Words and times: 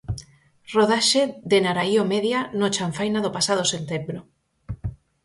Rodaxe 0.73 1.21
de 1.51 1.57
Narahío 1.65 2.03
Media 2.13 2.39
no 2.59 2.67
Chanfaina 2.75 3.19
do 3.25 3.33
pasado 3.37 3.63
setembro. 3.73 4.19